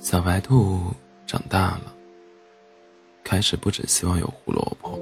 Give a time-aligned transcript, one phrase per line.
[0.00, 0.80] 小白兔
[1.26, 1.94] 长大了，
[3.22, 4.98] 开始不只希望有胡萝卜，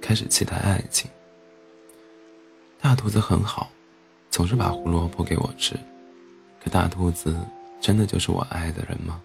[0.00, 1.10] 开始期待爱情。
[2.80, 3.70] 大兔子很好，
[4.30, 5.76] 总是把胡萝卜给我吃。
[6.62, 7.36] 可大兔子
[7.80, 9.20] 真的就是我爱的人吗？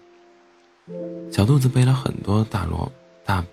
[1.32, 2.90] 小兔子背了很多大萝
[3.24, 3.44] 大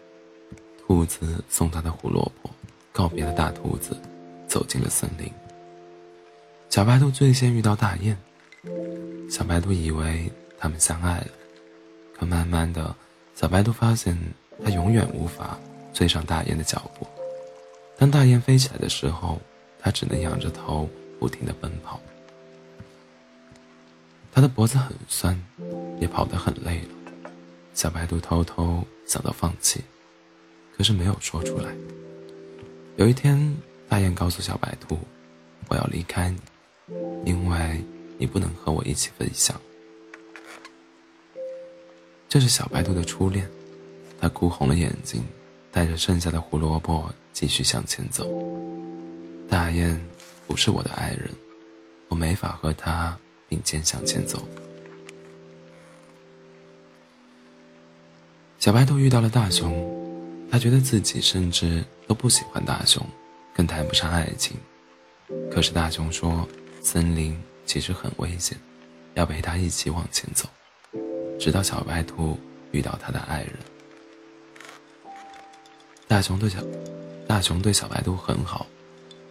[0.85, 2.49] 兔子送他的胡萝卜，
[2.91, 3.95] 告别了大兔子，
[4.47, 5.31] 走进了森林。
[6.69, 8.17] 小白兔最先遇到大雁，
[9.33, 11.27] 小白兔以为他们相爱了，
[12.15, 12.95] 可慢慢的，
[13.33, 14.15] 小白兔发现
[14.63, 15.57] 它永远无法
[15.91, 17.07] 追上大雁的脚步。
[17.97, 19.41] 当大雁飞起来的时候，
[19.79, 20.87] 它只能仰着头，
[21.19, 21.99] 不停地奔跑。
[24.31, 25.35] 它的脖子很酸，
[25.99, 26.89] 也跑得很累了。
[27.73, 29.83] 小白兔偷偷想到放弃，
[30.77, 31.73] 可是没有说出来。
[32.97, 33.57] 有一天，
[33.89, 34.95] 大雁告诉小白兔
[35.69, 36.37] ：“我要离开你，
[37.25, 37.83] 因为
[38.23, 39.59] 你不能和我一起分享。”
[42.29, 43.45] 这是小白兔的初恋，
[44.17, 45.21] 他哭红了眼睛，
[45.73, 48.25] 带着剩下的胡萝卜继续向前走。
[49.49, 50.01] 大雁
[50.47, 51.29] 不是我的爱人，
[52.07, 54.47] 我没法和他并肩向前走。
[58.57, 63.05] 小白兔遇到了大熊，他觉得自己甚至都不喜欢大熊，
[63.53, 64.55] 更谈不上爱情。
[65.51, 66.47] 可是大熊说，
[66.81, 68.57] 森林其实很危险，
[69.13, 70.47] 要陪他一起往前走，
[71.39, 72.37] 直到小白兔
[72.71, 73.53] 遇到他的爱人。
[76.07, 76.59] 大熊对小
[77.27, 78.67] 大熊对小白兔很好。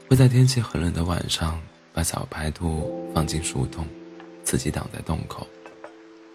[0.08, 1.58] 会在天气很冷的晚上，
[1.94, 3.86] 把小白兔放进树洞，
[4.44, 5.46] 自己挡在洞口；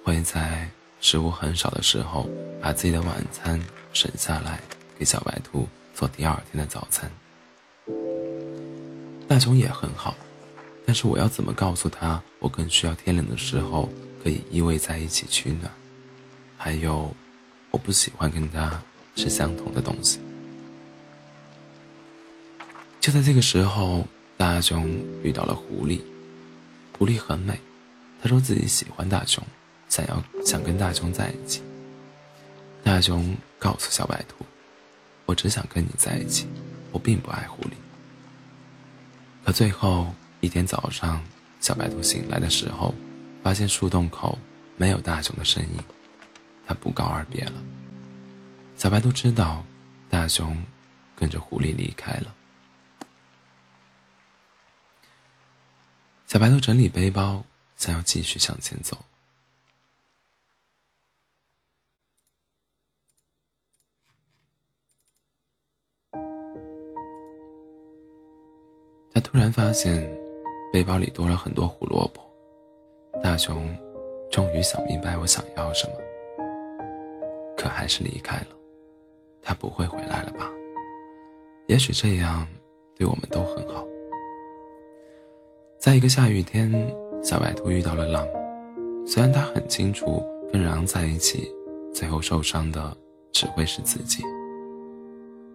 [0.03, 0.67] 会在
[0.99, 2.27] 食物很少的时候，
[2.59, 3.61] 把自己的晚餐
[3.93, 4.59] 省下来，
[4.97, 7.11] 给小白兔做第二天的早餐。
[9.27, 10.15] 大熊也很好，
[10.87, 13.89] 但是我要怎么告诉他，我更需要天冷的时候
[14.23, 15.69] 可以依偎在一起取暖？
[16.57, 17.13] 还有，
[17.71, 18.81] 我不喜欢跟他
[19.13, 20.21] 吃相同的东西。
[23.01, 24.87] 就在这个时候，大熊
[25.23, 25.99] 遇到了狐狸。
[26.97, 27.59] 狐狸很美，
[28.21, 29.43] 他说自己喜欢大熊，
[29.89, 31.61] 想要想跟大熊在一起。
[32.81, 34.45] 大熊告诉小白兔
[35.27, 36.47] ：“我只想跟你在一起，
[36.93, 37.73] 我并不爱狐狸。”
[39.43, 41.23] 可最后一天早上，
[41.59, 42.93] 小白兔醒来的时候，
[43.43, 44.37] 发现树洞口
[44.75, 45.83] 没有大熊的身影，
[46.65, 47.53] 它不告而别了。
[48.75, 49.65] 小白兔知道，
[50.09, 50.55] 大熊
[51.15, 52.35] 跟着狐狸离开了。
[56.27, 57.43] 小白兔整理背包，
[57.77, 58.97] 想要继续向前走。
[69.13, 70.07] 他突然发现，
[70.71, 72.21] 背包里多了很多胡萝卜。
[73.21, 73.75] 大熊
[74.29, 75.93] 终于想明白我想要什么，
[77.55, 78.47] 可还是离开了。
[79.41, 80.51] 他不会回来了吧？
[81.67, 82.47] 也许这样
[82.95, 83.85] 对我们都很好。
[85.79, 86.71] 在一个下雨天，
[87.23, 88.27] 小白兔遇到了狼。
[89.05, 91.49] 虽然他很清楚跟狼在一起，
[91.93, 92.95] 最后受伤的
[93.31, 94.21] 只会是自己，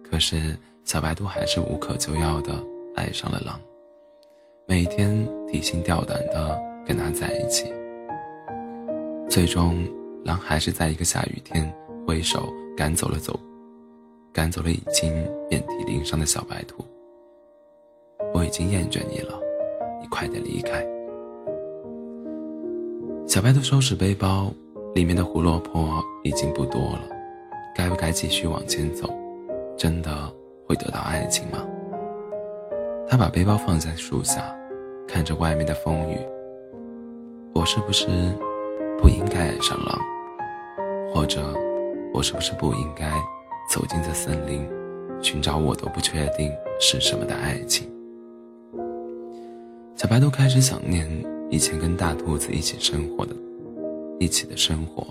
[0.03, 2.53] 可是小白兔还是无可救药的
[2.95, 3.59] 爱上了狼，
[4.73, 5.15] 每天
[5.47, 7.71] 提心吊胆的跟他在一起。
[9.29, 9.87] 最终，
[10.25, 11.71] 狼还是在一个下雨天
[12.07, 13.39] 挥手赶走了走，
[14.33, 15.13] 赶走了已经
[15.47, 16.83] 遍体鳞伤的小白兔。
[18.33, 19.39] 我已经厌倦你了。
[20.01, 20.83] 你快点离开！
[23.27, 24.51] 小白兔收拾背包，
[24.95, 27.03] 里面的胡萝卜已经不多了，
[27.75, 29.07] 该不该继续往前走？
[29.77, 30.11] 真的
[30.67, 31.63] 会得到爱情吗？
[33.07, 34.43] 他把背包放在树下，
[35.07, 36.17] 看着外面的风雨。
[37.53, 38.07] 我是不是
[38.99, 39.99] 不应该爱上狼？
[41.13, 41.53] 或者，
[42.13, 43.11] 我是不是不应该
[43.69, 44.67] 走进这森林，
[45.21, 47.87] 寻找我都不确定是什么的爱情？
[49.95, 51.07] 小白兔开始想念
[51.49, 53.35] 以前跟大兔子一起生活的，
[54.19, 55.05] 一起的生活。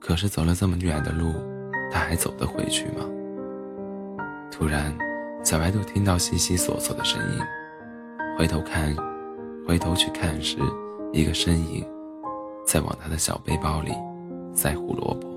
[0.00, 1.32] 可是走了这么远的路，
[1.90, 3.08] 它还走得回去吗？
[4.50, 4.92] 突然，
[5.44, 7.40] 小白兔听到悉悉索索的声音，
[8.38, 8.94] 回头看，
[9.66, 10.58] 回头去看时，
[11.12, 11.84] 一个身影
[12.64, 13.90] 在往他的小背包里
[14.54, 15.28] 塞胡萝卜。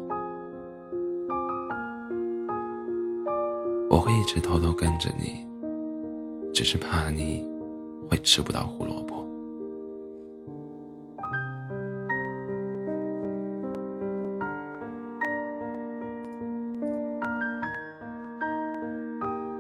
[3.89, 5.44] 我会一直偷偷跟着你，
[6.53, 7.44] 只是怕你。
[8.07, 9.00] 会吃不到胡萝卜。